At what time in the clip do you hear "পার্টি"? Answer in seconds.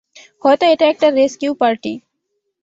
1.61-1.93